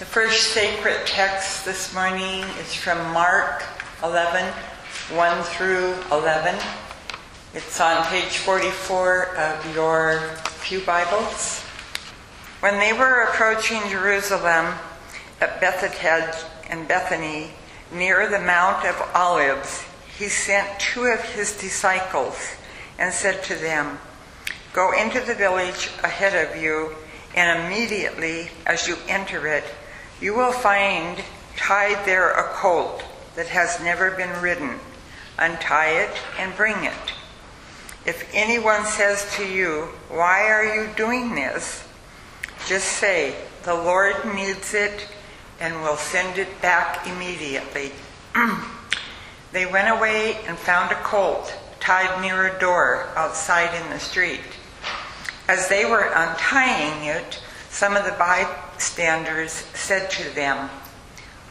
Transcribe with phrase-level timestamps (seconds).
[0.00, 3.62] The first sacred text this morning is from Mark
[4.02, 4.50] 11,
[5.14, 6.58] 1 through 11.
[7.52, 10.22] It's on page 44 of your
[10.62, 11.60] Pew Bibles.
[12.60, 14.74] When they were approaching Jerusalem
[15.38, 17.50] at Bethphage and Bethany,
[17.92, 19.84] near the Mount of Olives,
[20.18, 22.54] he sent two of his disciples
[22.98, 23.98] and said to them,
[24.72, 26.96] Go into the village ahead of you,
[27.34, 29.64] and immediately as you enter it,
[30.20, 31.22] you will find
[31.56, 33.02] tied there a colt
[33.36, 34.78] that has never been ridden.
[35.38, 37.12] Untie it and bring it.
[38.04, 41.86] If anyone says to you, Why are you doing this?
[42.66, 45.08] just say, The Lord needs it
[45.60, 47.92] and will send it back immediately.
[49.52, 54.40] they went away and found a colt tied near a door outside in the street.
[55.48, 57.40] As they were untying it,
[57.70, 58.12] some of the
[58.80, 60.70] bystanders said to them,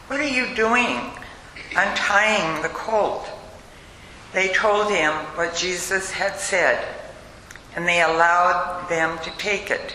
[0.08, 0.98] What are you doing,
[1.76, 3.24] untying the colt?
[4.32, 6.84] They told him what Jesus had said,
[7.76, 9.94] and they allowed them to take it.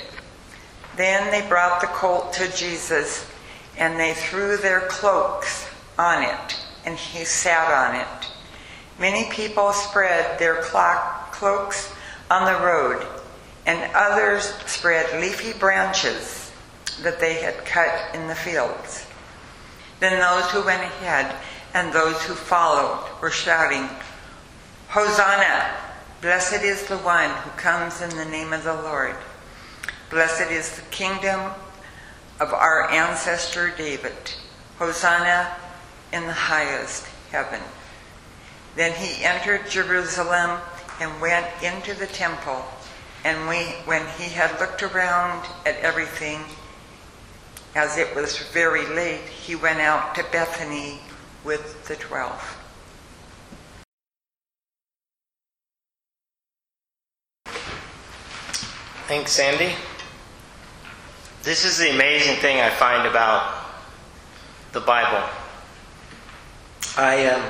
[0.96, 3.30] Then they brought the colt to Jesus,
[3.78, 5.68] and they threw their cloaks
[6.00, 8.32] on it, and he sat on it.
[8.98, 11.94] Many people spread their cloaks
[12.32, 13.06] on the road,
[13.66, 16.35] and others spread leafy branches
[17.04, 19.06] that they had cut in the fields.
[20.00, 21.36] Then those who went ahead
[21.74, 23.90] and those who followed were shouting,
[24.90, 25.76] Hosanna!
[26.22, 29.16] Blessed is the one who comes in the name of the Lord.
[30.10, 31.52] Blessed is the kingdom
[32.40, 34.14] of our ancestor David.
[34.80, 35.56] Hosanna
[36.12, 37.62] in the highest heaven.
[38.76, 40.60] Then he entered Jerusalem
[41.00, 42.64] and went into the temple.
[43.24, 46.42] And we, when he had looked around at everything,
[47.76, 51.00] as it was very late, he went out to Bethany
[51.44, 52.42] with the twelve.
[59.08, 59.74] Thanks, Sandy.
[61.44, 63.66] This is the amazing thing I find about
[64.72, 65.24] the Bible.
[66.98, 67.44] I um,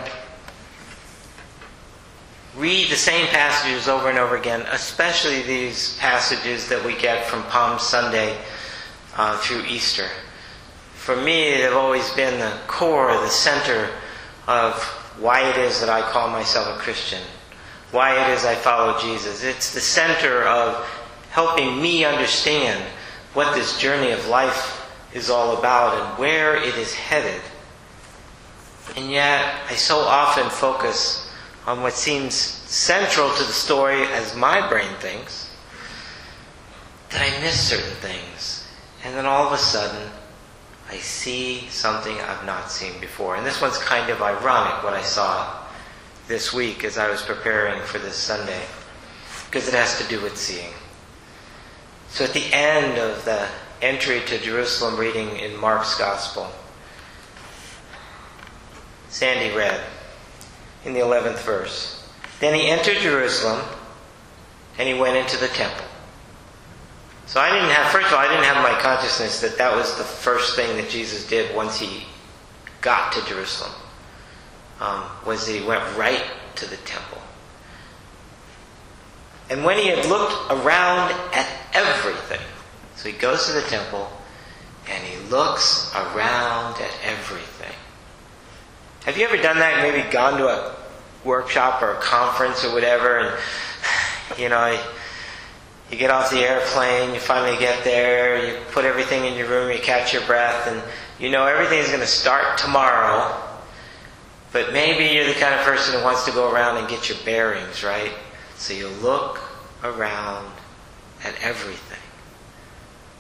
[2.58, 7.44] read the same passages over and over again, especially these passages that we get from
[7.44, 8.38] Palm Sunday
[9.16, 10.10] uh, through Easter.
[11.06, 13.92] For me, they've always been the core, the center
[14.48, 14.74] of
[15.20, 17.22] why it is that I call myself a Christian,
[17.92, 19.44] why it is I follow Jesus.
[19.44, 20.84] It's the center of
[21.30, 22.84] helping me understand
[23.36, 24.84] what this journey of life
[25.14, 27.42] is all about and where it is headed.
[28.98, 31.32] And yet, I so often focus
[31.68, 35.56] on what seems central to the story as my brain thinks
[37.12, 38.68] that I miss certain things.
[39.04, 40.10] And then all of a sudden,
[40.90, 43.36] I see something I've not seen before.
[43.36, 45.64] And this one's kind of ironic what I saw
[46.28, 48.62] this week as I was preparing for this Sunday,
[49.46, 50.74] because it has to do with seeing.
[52.10, 53.48] So at the end of the
[53.82, 56.50] entry to Jerusalem reading in Mark's Gospel,
[59.10, 59.82] Sandy read
[60.84, 62.08] in the 11th verse
[62.40, 63.62] Then he entered Jerusalem
[64.78, 65.86] and he went into the temple.
[67.28, 69.98] So I didn't have, first of all, I didn't have my consciousness that that was
[69.98, 72.06] the first thing that Jesus did once he
[72.82, 73.74] got to Jerusalem,
[74.80, 76.24] um, was that he went right
[76.56, 77.22] to the temple.
[79.50, 82.46] And when he had looked around at everything,
[82.96, 84.10] so he goes to the temple
[84.90, 87.74] and he looks around at everything.
[89.06, 89.82] Have you ever done that?
[89.82, 90.76] Maybe gone to a
[91.24, 93.38] workshop or a conference or whatever, and
[94.40, 94.80] you know,
[95.92, 99.72] you get off the airplane, you finally get there, you put everything in your room,
[99.72, 100.82] you catch your breath, and
[101.20, 103.40] you know everything's going to start tomorrow.
[104.52, 107.18] But maybe you're the kind of person who wants to go around and get your
[107.26, 108.12] bearings, right?
[108.56, 109.40] So you look
[109.84, 110.52] around
[111.24, 112.00] at everything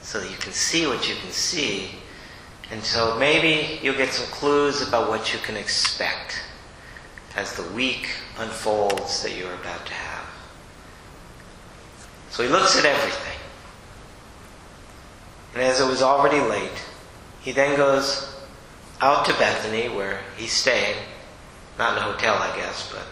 [0.01, 1.89] so that you can see what you can see.
[2.71, 6.41] And so maybe you'll get some clues about what you can expect
[7.35, 10.04] as the week unfolds that you're about to have.
[12.35, 13.39] So he looks at everything.
[15.53, 16.83] And as it was already late,
[17.39, 18.37] he then goes
[18.99, 20.97] out to Bethany where he's staying.
[21.79, 23.05] Not in a hotel, I guess, but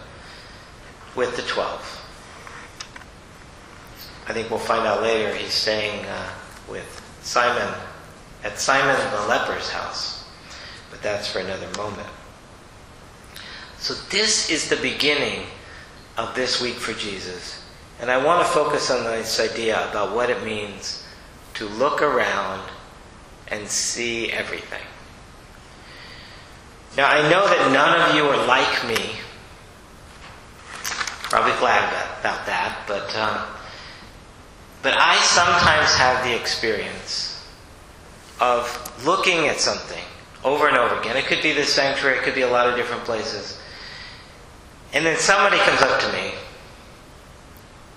[1.16, 1.80] with the twelve.
[4.28, 6.30] I think we'll find out later he's staying uh,
[6.68, 7.74] with Simon
[8.42, 10.28] at Simon the leper's house.
[10.90, 12.08] But that's for another moment.
[13.78, 15.46] So, this is the beginning
[16.18, 17.63] of this week for Jesus.
[18.00, 21.06] And I want to focus on this idea about what it means
[21.54, 22.68] to look around
[23.48, 24.82] and see everything.
[26.96, 29.16] Now, I know that none of you are like me.
[31.24, 31.88] Probably glad
[32.20, 33.42] about that, but, um,
[34.82, 37.44] but I sometimes have the experience
[38.40, 40.02] of looking at something
[40.44, 41.16] over and over again.
[41.16, 43.58] It could be the sanctuary, it could be a lot of different places.
[44.92, 46.34] And then somebody comes up to me,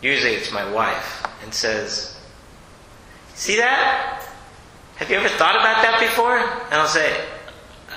[0.01, 2.17] usually it's my wife, and says,
[3.35, 4.27] See that?
[4.95, 6.37] Have you ever thought about that before?
[6.37, 7.23] And I'll say,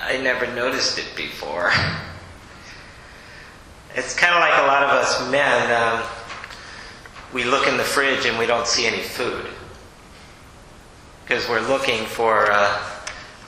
[0.03, 1.71] I never noticed it before.
[3.93, 5.69] It's kind of like a lot of us men.
[5.69, 6.01] Um,
[7.33, 9.45] we look in the fridge and we don't see any food
[11.23, 12.81] because we're looking for uh,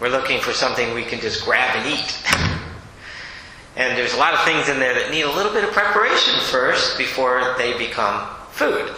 [0.01, 2.23] we're looking for something we can just grab and eat.
[3.77, 6.38] and there's a lot of things in there that need a little bit of preparation
[6.41, 8.95] first before they become food,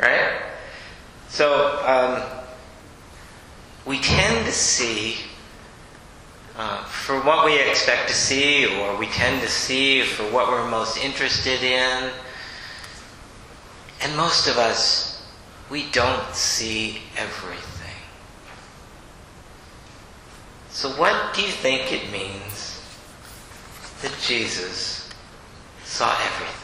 [0.00, 0.42] right?
[1.28, 2.22] So um,
[3.84, 5.16] we tend to see
[6.56, 10.68] uh, for what we expect to see, or we tend to see for what we're
[10.68, 12.10] most interested in.
[14.02, 15.26] And most of us,
[15.70, 17.96] we don't see everything.
[20.70, 22.82] So, what do you think it means
[24.02, 25.10] that Jesus
[25.84, 26.61] saw everything?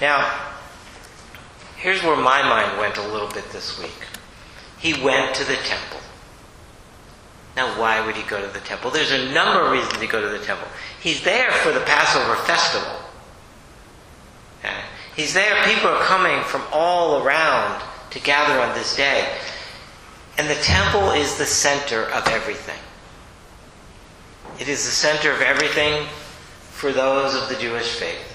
[0.00, 0.46] Now,
[1.76, 4.08] here's where my mind went a little bit this week
[4.78, 6.00] he went to the temple.
[7.56, 8.90] Now, why would he go to the temple?
[8.90, 10.68] There's a number of reasons to go to the temple.
[11.00, 13.00] He's there for the Passover festival.
[15.16, 15.64] He's there.
[15.64, 19.36] People are coming from all around to gather on this day.
[20.38, 22.78] And the temple is the center of everything.
[24.60, 26.06] It is the center of everything
[26.70, 28.27] for those of the Jewish faith.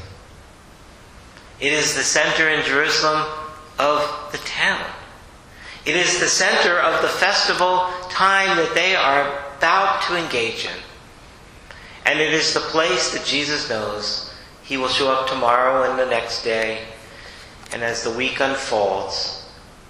[1.59, 3.25] It is the center in Jerusalem
[3.79, 4.85] of the town.
[5.85, 10.81] It is the center of the festival time that they are about to engage in.
[12.05, 14.33] And it is the place that Jesus knows
[14.63, 16.85] he will show up tomorrow and the next day.
[17.71, 19.45] And as the week unfolds,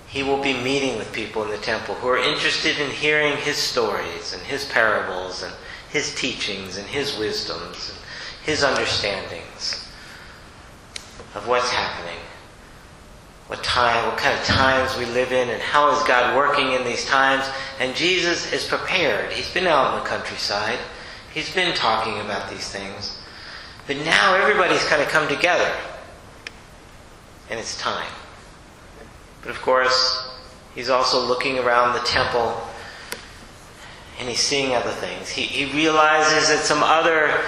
[0.08, 3.58] he will be meeting with people in the temple who are interested in hearing his
[3.58, 5.54] stories and his parables and
[5.90, 8.00] his teachings and his wisdoms and
[8.46, 9.83] his understandings
[11.36, 12.20] of what's happening
[13.48, 16.84] what time, what kind of times we live in, and how is God working in
[16.86, 17.46] these times.
[17.80, 19.32] And Jesus is prepared.
[19.32, 20.80] He's been out in the countryside.
[21.34, 23.18] He's been talking about these things.
[23.86, 25.72] But now everybody's kind of come together.
[27.50, 28.12] And it's time.
[29.42, 30.32] But of course,
[30.74, 32.60] he's also looking around the temple
[34.20, 35.30] and he's seeing other things.
[35.30, 37.42] He, he realizes that some other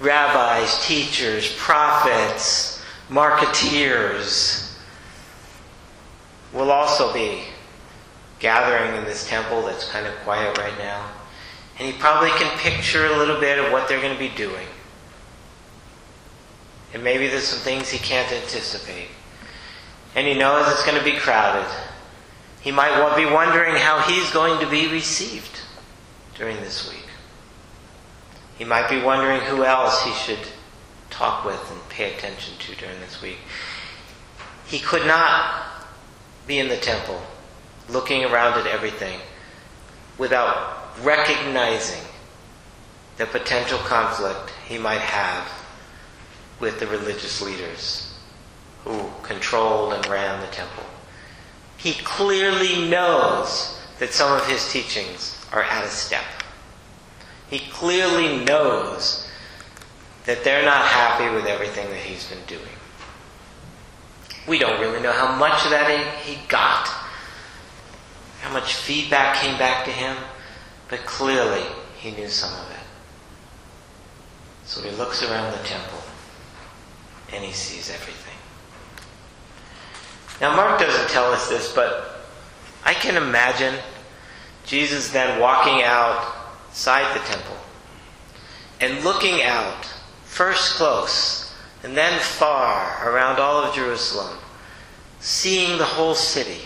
[0.00, 2.75] rabbis, teachers, prophets,
[3.08, 4.66] marketeers,
[6.52, 7.42] will also be
[8.38, 11.10] gathering in this temple that's kind of quiet right now.
[11.78, 14.66] And he probably can picture a little bit of what they're going to be doing.
[16.94, 19.08] And maybe there's some things he can't anticipate.
[20.14, 21.70] And he knows it's going to be crowded.
[22.62, 25.60] He might be wondering how he's going to be received
[26.38, 27.06] during this week.
[28.56, 30.38] He might be wondering who else he should
[31.16, 33.38] talk with and pay attention to during this week.
[34.66, 35.64] He could not
[36.46, 37.20] be in the temple,
[37.88, 39.20] looking around at everything,
[40.18, 42.02] without recognizing
[43.16, 45.50] the potential conflict he might have
[46.60, 48.14] with the religious leaders
[48.84, 50.84] who controlled and ran the temple.
[51.76, 56.24] He clearly knows that some of his teachings are out of step.
[57.48, 59.25] He clearly knows
[60.26, 62.62] that they're not happy with everything that he's been doing.
[64.46, 65.90] We don't really know how much of that
[66.24, 66.88] he, he got,
[68.40, 70.16] how much feedback came back to him,
[70.88, 71.64] but clearly
[71.98, 72.76] he knew some of it.
[74.64, 76.00] So he looks around the temple
[77.32, 78.34] and he sees everything.
[80.40, 82.20] Now, Mark doesn't tell us this, but
[82.84, 83.74] I can imagine
[84.66, 87.56] Jesus then walking outside the temple
[88.80, 89.88] and looking out,
[90.36, 94.36] first close and then far around all of Jerusalem,
[95.18, 96.60] seeing the whole city.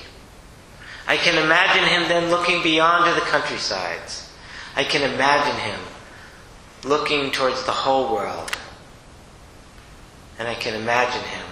[1.06, 4.28] I can imagine him then looking beyond to the countrysides.
[4.74, 5.80] I can imagine him
[6.82, 8.50] looking towards the whole world.
[10.38, 11.46] And I can imagine him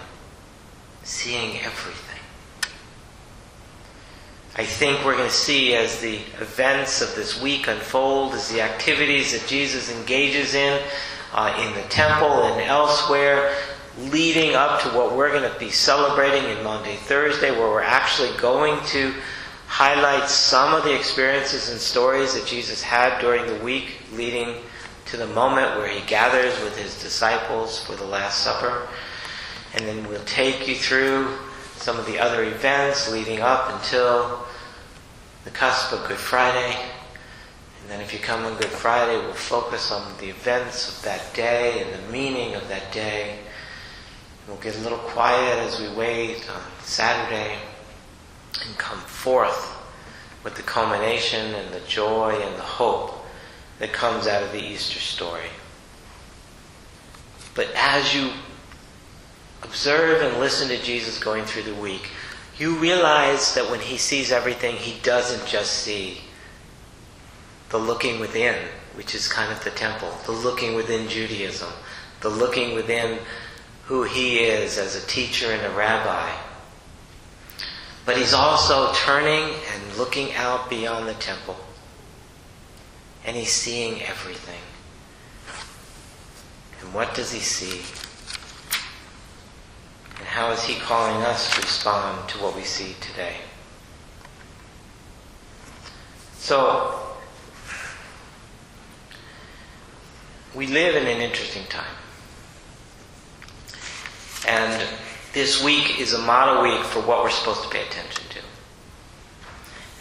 [1.04, 2.20] seeing everything.
[4.56, 8.60] I think we're going to see as the events of this week unfold, as the
[8.60, 10.82] activities that Jesus engages in,
[11.32, 13.54] uh, in the temple and elsewhere,
[13.98, 18.36] leading up to what we're going to be celebrating in Maundy, Thursday, where we're actually
[18.38, 19.12] going to
[19.66, 24.56] highlight some of the experiences and stories that Jesus had during the week leading
[25.06, 28.88] to the moment where he gathers with his disciples for the Last Supper.
[29.74, 31.36] And then we'll take you through
[31.76, 34.46] some of the other events leading up until
[35.44, 36.76] the cusp of Good Friday.
[37.88, 41.32] And then if you come on Good Friday, we'll focus on the events of that
[41.32, 43.38] day and the meaning of that day.
[44.46, 47.56] We'll get a little quiet as we wait on Saturday
[48.62, 49.74] and come forth
[50.44, 53.24] with the culmination and the joy and the hope
[53.78, 55.48] that comes out of the Easter story.
[57.54, 58.32] But as you
[59.62, 62.10] observe and listen to Jesus going through the week,
[62.58, 66.18] you realize that when he sees everything, he doesn't just see
[67.70, 68.56] the looking within,
[68.94, 71.70] which is kind of the temple, the looking within Judaism,
[72.20, 73.18] the looking within
[73.84, 76.30] who he is as a teacher and a rabbi.
[78.04, 81.56] But he's also turning and looking out beyond the temple
[83.24, 84.60] and he's seeing everything.
[86.80, 87.82] And what does he see?
[90.18, 93.36] And how is he calling us to respond to what we see today?
[96.38, 97.07] So,
[100.54, 101.84] we live in an interesting time.
[104.46, 104.88] And
[105.34, 108.38] this week is a model week for what we're supposed to pay attention to.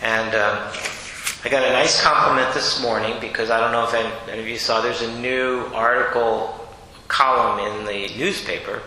[0.01, 0.71] And um,
[1.43, 4.47] I got a nice compliment this morning because I don't know if any, any of
[4.47, 6.67] you saw, there's a new article
[7.07, 8.81] column in the newspaper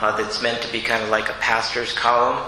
[0.00, 2.42] uh, that's meant to be kind of like a pastor's column.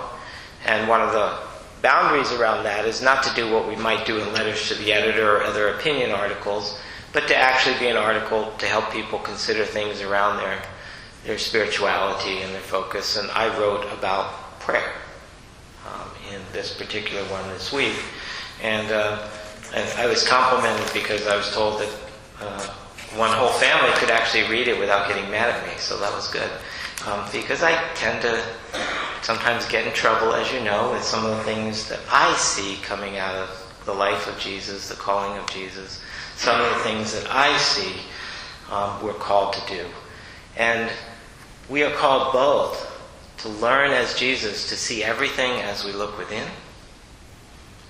[0.65, 1.39] And one of the
[1.83, 4.93] boundaries around that is not to do what we might do in letters to the
[4.93, 6.79] editor or other opinion articles,
[7.12, 10.62] but to actually be an article to help people consider things around their,
[11.25, 13.16] their spirituality and their focus.
[13.16, 14.92] And I wrote about prayer
[15.87, 17.97] um, in this particular one this week.
[18.62, 19.28] And, uh,
[19.75, 21.95] and I was complimented because I was told that
[22.40, 22.75] uh,
[23.16, 26.28] one whole family could actually read it without getting mad at me, so that was
[26.28, 26.50] good.
[27.07, 28.42] Um, because I tend to
[29.23, 32.76] sometimes get in trouble, as you know, with some of the things that I see
[32.83, 36.00] coming out of the life of Jesus, the calling of Jesus,
[36.42, 38.00] some of the things that I see
[38.70, 39.87] um, we're called to do.
[40.56, 40.90] And
[41.68, 42.88] we are called both
[43.38, 46.46] to learn as Jesus, to see everything as we look within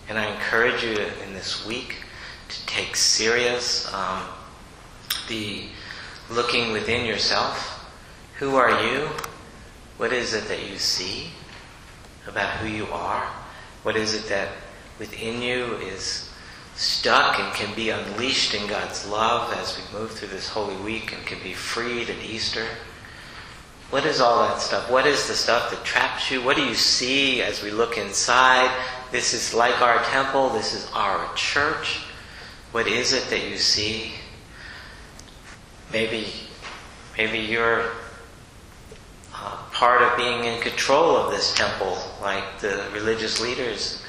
[0.09, 1.97] and I encourage you in this week
[2.49, 4.23] to take serious um,
[5.29, 5.69] the
[6.31, 7.89] looking within yourself.
[8.39, 9.09] Who are you?
[9.97, 11.29] What is it that you see
[12.27, 13.25] about who you are?
[13.85, 14.49] What is it that
[14.99, 16.29] within you is
[16.75, 21.13] stuck and can be unleashed in God's love as we move through this Holy Week
[21.13, 22.67] and can be freed at Easter?
[23.91, 24.91] What is all that stuff?
[24.91, 26.43] What is the stuff that traps you?
[26.43, 28.71] What do you see as we look inside
[29.13, 30.49] this is like our temple.
[30.49, 31.99] This is our church.
[32.73, 34.13] What is it that you see?
[35.93, 36.33] Maybe,
[37.19, 37.91] maybe you're
[39.35, 44.02] uh, part of being in control of this temple, like the religious leaders.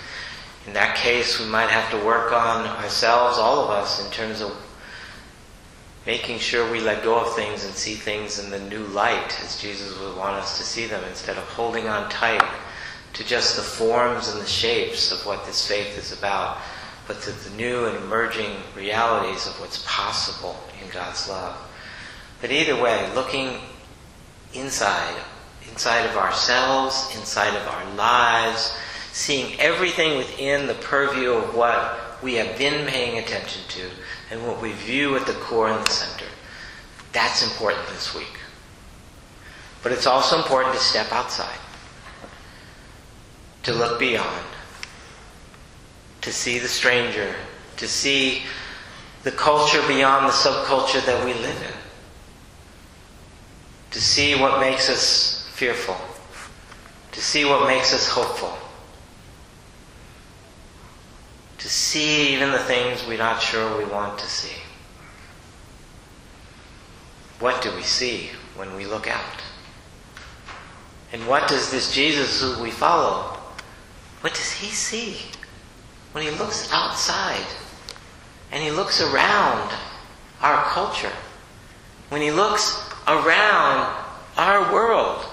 [0.66, 4.42] In that case, we might have to work on ourselves, all of us, in terms
[4.42, 4.56] of
[6.06, 9.62] making sure we let go of things and see things in the new light as
[9.62, 12.44] Jesus would want us to see them instead of holding on tight
[13.14, 16.58] to just the forms and the shapes of what this faith is about,
[17.08, 21.56] but to the new and emerging realities of what's possible in God's love.
[22.42, 23.60] But either way, looking
[24.54, 25.16] inside,
[25.70, 28.76] inside of ourselves, inside of our lives,
[29.14, 33.88] seeing everything within the purview of what we have been paying attention to
[34.32, 36.26] and what we view at the core and the center.
[37.12, 38.40] That's important this week.
[39.84, 41.60] But it's also important to step outside
[43.62, 44.46] to look beyond,
[46.22, 47.36] to see the stranger,
[47.78, 48.42] to see
[49.22, 51.78] the culture beyond the subculture that we live in,
[53.92, 55.96] to see what makes us fearful,
[57.12, 58.58] to see what makes us hopeful,
[61.64, 64.62] to see even the things we're not sure we want to see.
[67.40, 69.42] What do we see when we look out?
[71.14, 73.40] And what does this Jesus who we follow
[74.24, 75.18] what does he see
[76.14, 77.46] when he looks outside
[78.54, 79.70] and he looks around
[80.42, 81.12] our culture?
[82.08, 83.94] When he looks around
[84.38, 85.26] our world?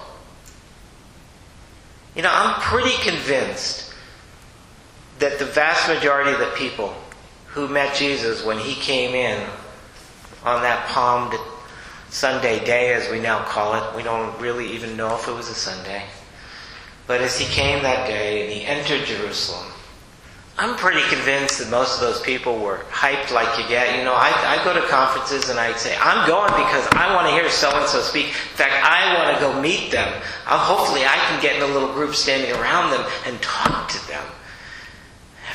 [2.17, 3.90] You know, I'm pretty convinced
[5.21, 6.95] that the vast majority of the people
[7.47, 9.47] who met Jesus when he came in
[10.45, 11.33] on that Palm
[12.09, 13.97] Sunday day, as we now call it.
[13.97, 16.03] We don't really even know if it was a Sunday.
[17.07, 19.67] But as he came that day and he entered Jerusalem,
[20.59, 23.97] I'm pretty convinced that most of those people were hyped like you get.
[23.97, 27.29] You know, I, I go to conferences and I say, I'm going because I want
[27.29, 28.27] to hear so and so speak.
[28.27, 30.23] In fact, I want to go meet them.
[30.47, 34.09] I'll, hopefully, I can get in a little group standing around them and talk to
[34.09, 34.25] them.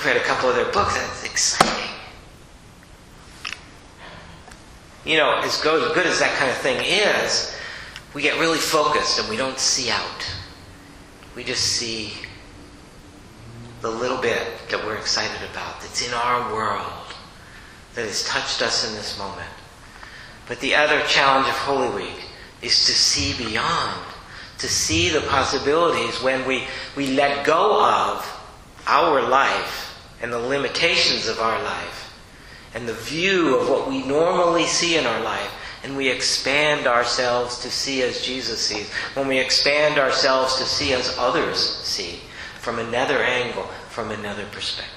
[0.05, 1.89] Read a couple of their books, That's exciting.
[5.03, 7.57] You know, as good, as good as that kind of thing is,
[8.13, 10.31] we get really focused and we don't see out.
[11.35, 12.13] We just see
[13.81, 17.15] the little bit that we're excited about that's in our world
[17.95, 19.49] that has touched us in this moment.
[20.47, 22.25] But the other challenge of Holy Week
[22.61, 24.05] is to see beyond,
[24.59, 28.41] to see the possibilities when we, we let go of
[28.85, 29.84] our life
[30.21, 32.13] and the limitations of our life
[32.73, 35.51] and the view of what we normally see in our life
[35.85, 40.93] and we expand ourselves to see as Jesus sees, when we expand ourselves to see
[40.93, 42.21] as others see,
[42.59, 44.91] from another angle, from another perspective.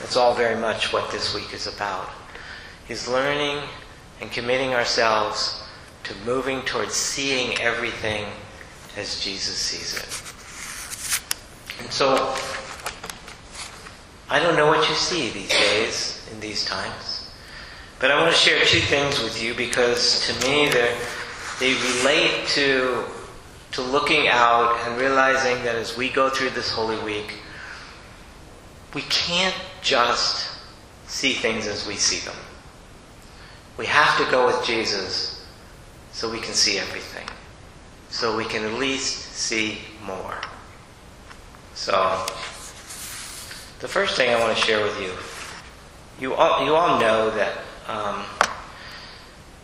[0.00, 2.08] That's all very much what this week is about.
[2.88, 3.60] Is learning
[4.20, 5.64] and committing ourselves
[6.04, 8.26] to moving towards seeing everything
[8.96, 10.35] as Jesus sees it.
[11.80, 12.34] And so
[14.28, 17.30] I don't know what you see these days in these times.
[17.98, 23.04] But I want to share two things with you because to me they relate to
[23.72, 27.34] to looking out and realizing that as we go through this Holy Week,
[28.94, 30.48] we can't just
[31.06, 32.36] see things as we see them.
[33.76, 35.46] We have to go with Jesus
[36.12, 37.28] so we can see everything.
[38.08, 40.40] So we can at least see more.
[41.76, 42.24] So,
[43.80, 45.12] the first thing I want to share with you,
[46.18, 48.24] you all, you all know that um,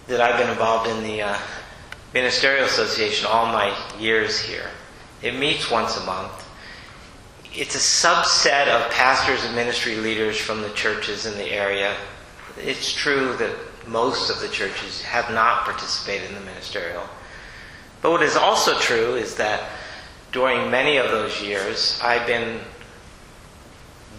[0.08, 1.38] that I've been involved in the uh,
[2.12, 4.68] Ministerial Association all my years here.
[5.22, 6.46] It meets once a month.
[7.54, 11.96] It's a subset of pastors and ministry leaders from the churches in the area.
[12.58, 13.56] It's true that
[13.88, 17.04] most of the churches have not participated in the ministerial.
[18.02, 19.62] But what is also true is that
[20.32, 22.60] during many of those years, I've been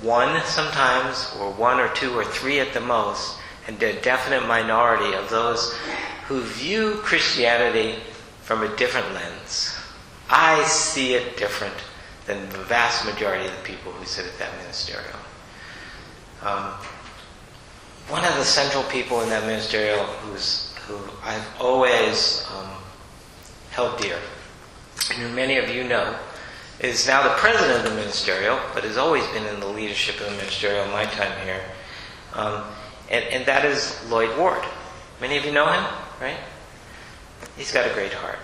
[0.01, 5.15] one sometimes, or one or two or three at the most, and a definite minority
[5.15, 5.75] of those
[6.27, 7.95] who view Christianity
[8.43, 9.75] from a different lens.
[10.29, 11.75] I see it different
[12.25, 15.19] than the vast majority of the people who sit at that ministerial.
[16.41, 16.73] Um,
[18.09, 22.69] one of the central people in that ministerial who's, who I've always um,
[23.71, 24.17] held dear,
[25.17, 26.15] who many of you know,
[26.79, 30.25] is now the president of the ministerial, but has always been in the leadership of
[30.25, 31.61] the ministerial in my time here.
[32.33, 32.63] Um,
[33.09, 34.63] and, and that is Lloyd Ward.
[35.21, 35.83] Many of you know him,
[36.19, 36.37] right?
[37.57, 38.39] He's got a great heart.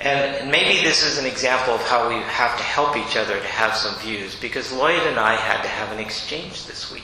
[0.00, 3.46] And maybe this is an example of how we have to help each other to
[3.46, 7.02] have some views, because Lloyd and I had to have an exchange this week.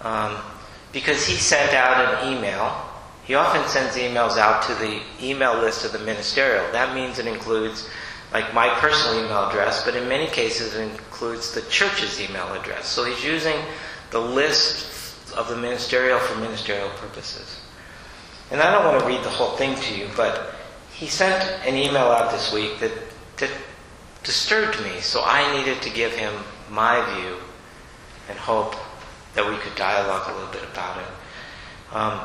[0.00, 0.38] Um,
[0.92, 2.88] because he sent out an email.
[3.24, 6.70] He often sends emails out to the email list of the ministerial.
[6.72, 7.88] That means it includes
[8.32, 12.86] like my personal email address, but in many cases it includes the church's email address.
[12.86, 13.56] So he's using
[14.10, 17.60] the list of the ministerial for ministerial purposes.
[18.50, 20.54] And I don't want to read the whole thing to you, but
[20.92, 22.92] he sent an email out this week that,
[23.38, 23.50] that
[24.22, 26.32] disturbed me, so I needed to give him
[26.70, 27.36] my view
[28.28, 28.74] and hope
[29.34, 31.94] that we could dialogue a little bit about it.
[31.94, 32.20] Um,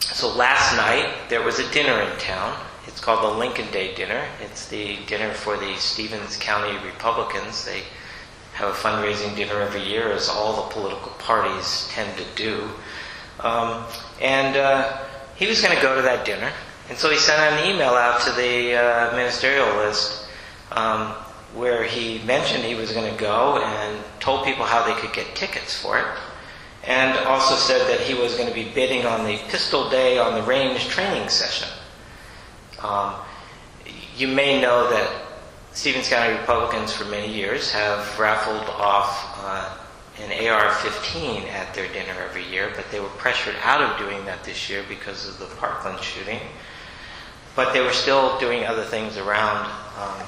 [0.00, 2.58] so last night there was a dinner in town
[2.88, 4.26] it's called the Lincoln Day Dinner.
[4.42, 7.64] It's the dinner for the Stevens County Republicans.
[7.64, 7.82] They
[8.54, 12.68] have a fundraising dinner every year, as all the political parties tend to do.
[13.38, 13.84] Um,
[14.20, 14.98] and uh,
[15.36, 16.50] he was going to go to that dinner.
[16.88, 20.26] And so he sent an email out to the uh, ministerial list
[20.72, 21.12] um,
[21.54, 25.36] where he mentioned he was going to go and told people how they could get
[25.36, 26.06] tickets for it.
[26.84, 30.34] And also said that he was going to be bidding on the pistol day on
[30.34, 31.68] the range training session.
[32.82, 33.14] Um,
[34.16, 35.10] you may know that
[35.72, 39.76] Stevens County Republicans for many years have raffled off uh,
[40.20, 44.42] an AR-15 at their dinner every year, but they were pressured out of doing that
[44.44, 46.40] this year because of the Parkland shooting.
[47.54, 50.26] But they were still doing other things around um,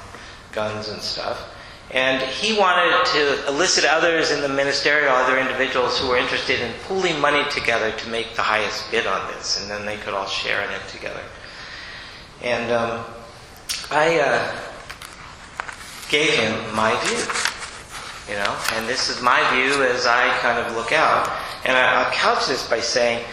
[0.52, 1.52] guns and stuff.
[1.92, 6.72] And he wanted to elicit others in the ministerial, other individuals who were interested in
[6.85, 10.29] pooling money together to make the highest bid on this, and then they could all
[10.29, 11.22] share in it together.
[12.42, 13.05] And um,
[13.90, 14.57] I uh,
[16.09, 18.35] gave him my view.
[18.35, 21.29] you know, and this is my view as I kind of look out.
[21.64, 23.24] And I, I'll couch this by saying,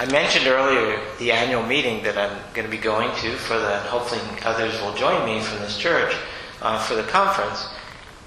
[0.00, 3.78] I mentioned earlier the annual meeting that I'm going to be going to for the,
[3.80, 6.12] hopefully others will join me from this church
[6.62, 7.66] uh, for the conference.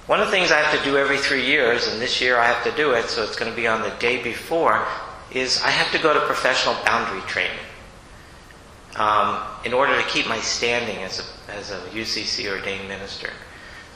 [0.07, 2.45] One of the things I have to do every three years, and this year I
[2.45, 4.85] have to do it, so it's going to be on the day before,
[5.31, 7.57] is I have to go to professional boundary training
[8.97, 13.31] um, in order to keep my standing as a, as a UCC ordained minister.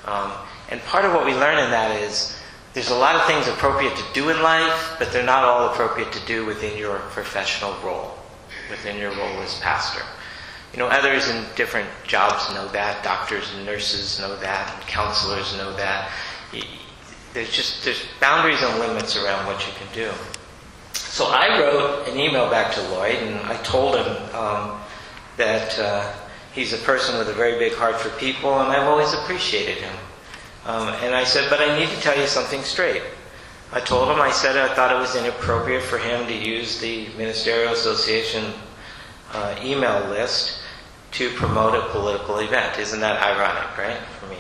[0.06, 0.32] Um,
[0.70, 2.36] and part of what we learn in that is
[2.74, 6.12] there's a lot of things appropriate to do in life, but they're not all appropriate
[6.14, 8.18] to do within your professional role,
[8.70, 10.02] within your role as pastor.
[10.74, 13.04] You know, others in different jobs know that.
[13.04, 14.76] Doctors and nurses know that.
[14.76, 16.12] And counselors know that.
[17.34, 20.12] There's just there's boundaries and limits around what you can do.
[20.94, 24.80] So I wrote an email back to Lloyd, and I told him um,
[25.38, 26.12] that uh,
[26.54, 29.96] he's a person with a very big heart for people, and I've always appreciated him.
[30.66, 33.02] Um, and I said, but I need to tell you something straight.
[33.72, 37.08] I told him, I said I thought it was inappropriate for him to use the
[37.18, 38.54] Ministerial Association
[39.34, 40.59] uh, email list
[41.12, 42.78] to promote a political event.
[42.80, 44.38] Isn't that ironic, right, for me?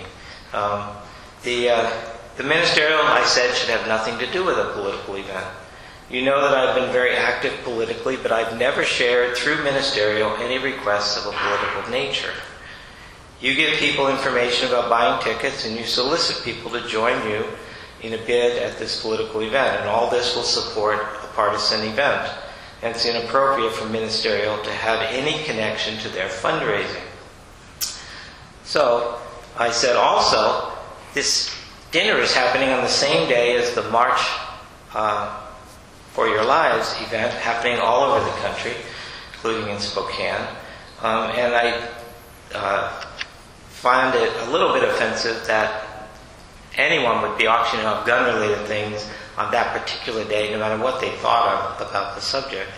[0.53, 0.95] Um,
[1.43, 1.91] the, uh,
[2.37, 5.47] the ministerial, I said, should have nothing to do with a political event.
[6.09, 10.57] You know that I've been very active politically, but I've never shared through ministerial any
[10.57, 12.33] requests of a political nature.
[13.41, 17.45] You give people information about buying tickets and you solicit people to join you
[18.01, 22.31] in a bid at this political event, and all this will support a partisan event.
[22.81, 27.03] And it's inappropriate for ministerial to have any connection to their fundraising.
[28.63, 29.19] So
[29.57, 30.71] I said also,
[31.13, 31.53] this
[31.91, 34.21] dinner is happening on the same day as the March
[34.93, 35.41] uh,
[36.11, 38.73] for Your Lives event happening all over the country,
[39.33, 40.47] including in Spokane.
[41.01, 41.89] Um, and I
[42.53, 43.01] uh,
[43.69, 46.09] find it a little bit offensive that
[46.75, 49.09] anyone would be auctioning off gun related things
[49.39, 52.69] on that particular day, no matter what they thought of about the subject.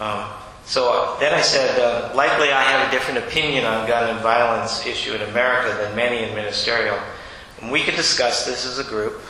[0.00, 0.28] Um,
[0.64, 4.20] so uh, then I said, uh, likely I have a different opinion on gun and
[4.20, 6.98] violence issue in America than many in ministerial.
[7.60, 9.20] And we can discuss this as a group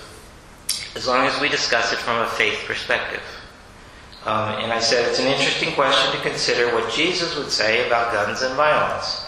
[0.96, 3.22] as long as we discuss it from a faith perspective.
[4.24, 8.12] Um, and I said, it's an interesting question to consider what Jesus would say about
[8.12, 9.26] guns and violence.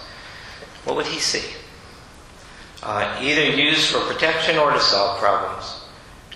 [0.85, 1.57] What would he see?
[2.83, 5.82] Uh, either used for protection or to solve problems.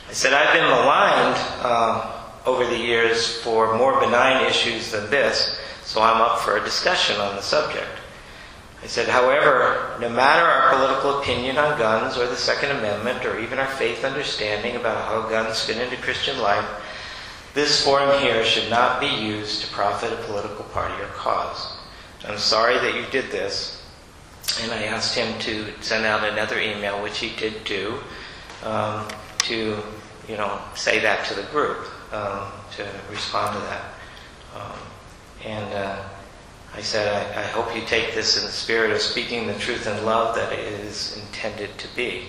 [0.08, 5.58] I said, I've been maligned uh, over the years for more benign issues than this,
[5.82, 7.88] so I'm up for a discussion on the subject.
[8.82, 13.40] I said, however, no matter our political opinion on guns or the Second Amendment or
[13.40, 16.64] even our faith understanding about how guns fit into Christian life,
[17.54, 21.78] this forum here should not be used to profit a political party or cause.
[22.24, 23.82] I'm sorry that you did this,
[24.60, 27.98] and I asked him to send out another email, which he did do,
[28.62, 29.82] um, to
[30.28, 31.78] you know say that to the group,
[32.12, 33.84] um, to respond to that.
[34.56, 34.78] Um,
[35.44, 36.02] and uh,
[36.74, 39.86] I said, I, I, hope you take this in the spirit of speaking the truth
[39.86, 42.24] in love that it is intended to be.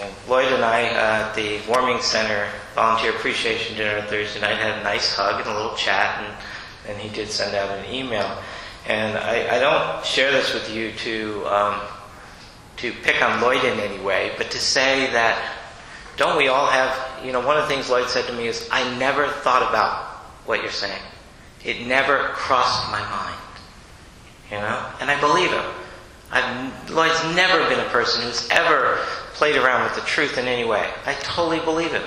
[0.00, 4.78] And Lloyd and I uh, at the Warming Center Volunteer Appreciation Dinner Thursday night had
[4.78, 8.38] a nice hug and a little chat, and, and he did send out an email.
[8.86, 11.80] And I, I don't share this with you to, um,
[12.78, 15.57] to pick on Lloyd in any way, but to say that
[16.18, 18.68] don't we all have, you know, one of the things Lloyd said to me is,
[18.70, 20.04] I never thought about
[20.44, 21.00] what you're saying.
[21.64, 23.40] It never crossed my mind.
[24.50, 24.86] You know?
[25.00, 25.64] And I believe him.
[26.30, 28.96] I've, Lloyd's never been a person who's ever
[29.32, 30.90] played around with the truth in any way.
[31.06, 32.02] I totally believe him.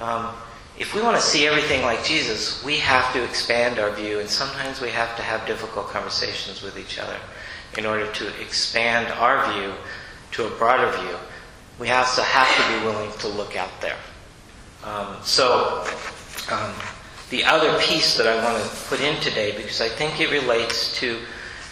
[0.00, 0.34] Um,
[0.78, 4.28] if we want to see everything like Jesus, we have to expand our view, and
[4.28, 7.16] sometimes we have to have difficult conversations with each other
[7.76, 9.72] in order to expand our view
[10.32, 11.16] to a broader view.
[11.78, 13.96] We also have to be willing to look out there.
[14.84, 15.86] Um, so,
[16.50, 16.72] um,
[17.30, 20.98] the other piece that I want to put in today, because I think it relates
[21.00, 21.18] to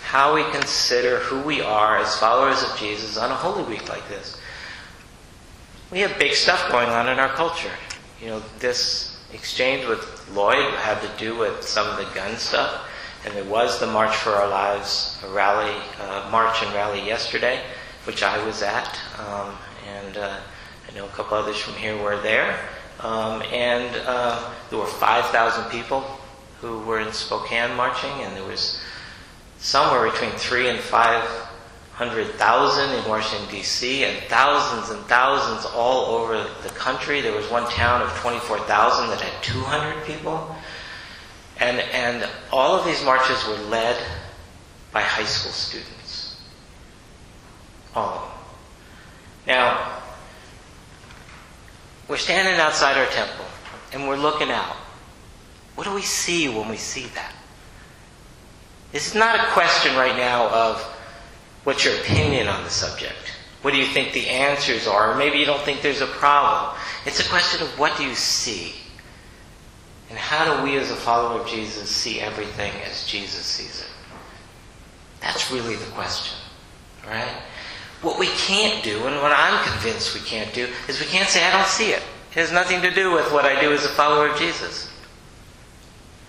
[0.03, 4.09] how we consider who we are as followers of Jesus on a Holy Week like
[4.09, 4.41] this.
[5.91, 7.73] We have big stuff going on in our culture.
[8.21, 12.89] You know, this exchange with Lloyd had to do with some of the gun stuff,
[13.25, 17.61] and there was the March for Our Lives rally, uh, march and rally yesterday,
[18.05, 20.39] which I was at, um, and uh,
[20.89, 22.57] I know a couple others from here were there.
[23.01, 26.01] Um, and uh, there were 5,000 people
[26.61, 28.81] who were in Spokane marching, and there was
[29.59, 36.69] somewhere between three and 500,000 in Washington, D.C., and thousands and thousands all over the
[36.71, 37.21] country.
[37.21, 40.57] There was one town of 24,000 that had 200 people.
[41.59, 43.97] And, and all of these marches were led
[44.93, 46.41] by high school students.
[47.95, 48.36] All.
[49.47, 50.03] Now,
[52.09, 53.45] we're standing outside our temple
[53.93, 54.77] and we're looking out.
[55.75, 57.35] What do we see when we see that?
[58.93, 60.81] This is not a question right now of
[61.65, 63.37] what's your opinion on the subject.
[63.63, 65.17] What do you think the answers are?
[65.17, 66.79] Maybe you don't think there's a problem.
[67.05, 68.75] It's a question of what do you see?
[70.09, 73.89] And how do we as a follower of Jesus see everything as Jesus sees it?
[75.21, 76.39] That's really the question.
[77.07, 77.43] Right?
[78.03, 81.45] What we can't do, and what I'm convinced we can't do, is we can't say,
[81.45, 82.03] I don't see it.
[82.31, 84.91] It has nothing to do with what I do as a follower of Jesus.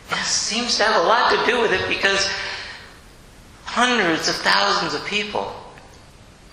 [0.09, 2.29] It seems to have a lot to do with it because
[3.65, 5.53] hundreds of thousands of people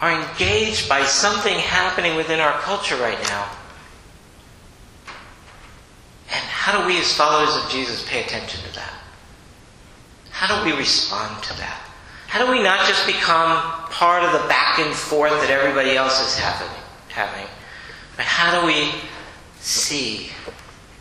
[0.01, 3.49] are engaged by something happening within our culture right now.
[6.27, 8.93] And how do we, as followers of Jesus, pay attention to that?
[10.31, 11.84] How do we respond to that?
[12.35, 16.21] How do we not just become part of the back and forth that everybody else
[16.21, 16.75] is having,
[17.09, 17.47] having
[18.17, 18.91] but how do we
[19.61, 20.31] see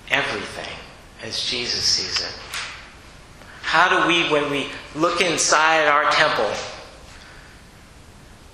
[0.09, 0.73] everything
[1.21, 2.33] as Jesus sees it?
[3.61, 6.51] How do we, when we look inside our temple,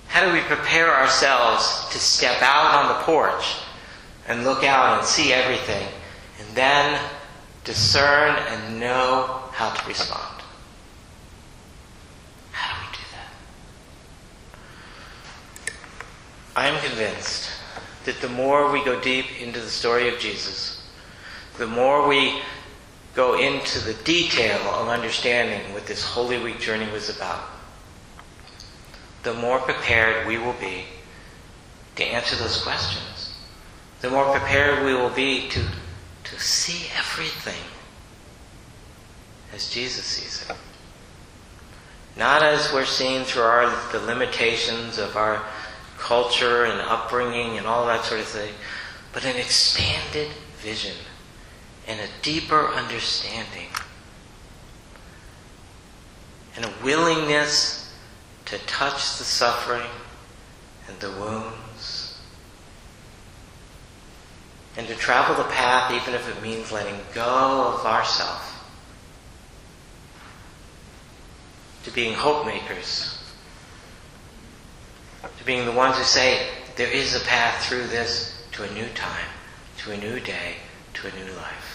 [0.08, 3.58] how do we prepare ourselves to step out on the porch
[4.28, 5.88] and look out and see everything
[6.40, 7.00] and then
[7.64, 10.44] discern and know how to respond?
[12.52, 13.30] How do we do that?
[16.60, 17.50] I am convinced
[18.04, 20.86] that the more we go deep into the story of Jesus,
[21.58, 22.42] the more we
[23.16, 27.46] go into the detail of understanding what this Holy Week journey was about,
[29.24, 30.84] the more prepared we will be
[31.96, 33.34] to answer those questions.
[34.02, 35.64] The more prepared we will be to,
[36.26, 37.64] to see everything
[39.54, 40.58] as Jesus sees it.
[42.18, 45.42] Not as we're seeing through our, the limitations of our
[46.00, 48.54] culture and upbringing and all that sort of thing,
[49.14, 50.96] but an expanded vision
[51.88, 53.68] and a deeper understanding
[56.56, 57.94] and a willingness
[58.46, 59.90] to touch the suffering
[60.88, 62.20] and the wounds.
[64.76, 68.46] And to travel the path even if it means letting go of ourself
[71.84, 73.19] to being hope makers
[75.40, 78.88] to being the ones who say there is a path through this to a new
[78.90, 79.30] time
[79.78, 80.56] to a new day
[80.94, 81.70] to a new life.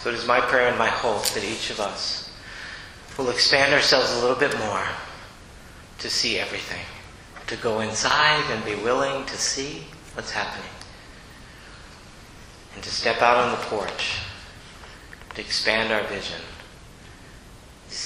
[0.00, 2.30] So it is my prayer and my hope that each of us
[3.18, 4.84] will expand ourselves a little bit more
[5.98, 6.84] to see everything,
[7.48, 9.82] to go inside and be willing to see
[10.14, 10.70] what's happening,
[12.74, 14.20] and to step out on the porch,
[15.34, 16.40] to expand our vision,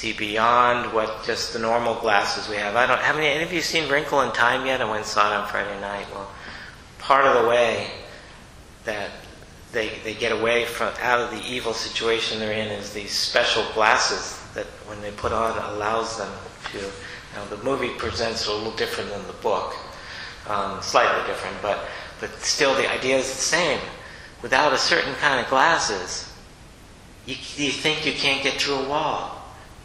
[0.03, 2.75] see beyond what just the normal glasses we have.
[2.75, 3.29] I don't have any.
[3.29, 4.81] Any of you seen Wrinkle in Time yet?
[4.81, 6.07] I went and saw it on Friday night.
[6.13, 6.29] Well,
[6.99, 7.87] part of the way
[8.85, 9.11] that
[9.71, 13.65] they, they get away from out of the evil situation they're in is these special
[13.75, 16.31] glasses that when they put on allows them
[16.73, 16.79] to
[17.35, 19.75] now the movie presents a little different than the book
[20.49, 21.87] um, slightly different but
[22.21, 23.81] but still the idea is the same
[24.43, 26.31] without a certain kind of glasses
[27.25, 29.32] you, you think you can't get through a wall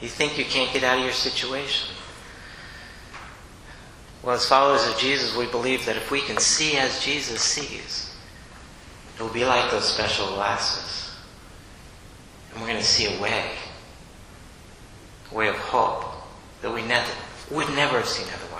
[0.01, 1.95] you think you can't get out of your situation
[4.23, 8.07] well as followers of jesus we believe that if we can see as jesus sees
[9.17, 11.15] it will be like those special glasses.
[12.51, 13.49] And we're going to see a way,
[15.31, 16.05] a way of hope
[16.61, 17.11] that we never,
[17.49, 18.56] would never have seen otherwise.